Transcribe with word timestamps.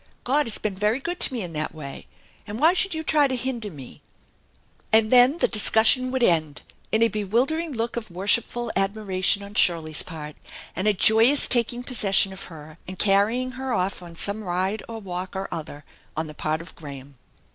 God 0.23 0.47
has 0.47 0.57
been 0.57 0.73
very 0.73 0.97
good 0.99 1.19
to 1.19 1.31
me 1.31 1.43
in 1.43 1.53
that 1.53 1.75
way, 1.75 2.07
and 2.47 2.59
why 2.59 2.73
should 2.73 2.95
you 2.95 3.03
try 3.03 3.27
to 3.27 3.35
hinder 3.35 3.69
me?" 3.69 4.01
And 4.91 5.11
then 5.11 5.37
the 5.37 5.47
discussion 5.47 6.09
would 6.09 6.23
end 6.23 6.63
in 6.91 7.03
a 7.03 7.07
bewildering 7.07 7.71
look 7.73 7.95
of 7.95 8.09
worshipful 8.09 8.71
admiration 8.75 9.43
on 9.43 9.53
Shirley's 9.53 10.01
part 10.01 10.35
and 10.75 10.87
a 10.87 10.91
joyous 10.93 11.47
taking 11.47 11.83
possession 11.83 12.33
of 12.33 12.45
her 12.45 12.77
and 12.87 12.97
carrying 12.97 13.51
her 13.51 13.73
off 13.73 14.01
on 14.01 14.15
some 14.15 14.43
ride 14.43 14.81
or 14.89 14.97
walk 14.97 15.35
01 15.35 15.45
other 15.51 15.83
on 16.17 16.25
the 16.25 16.33
part 16.33 16.61
of 16.61 16.75
Graham. 16.75 17.19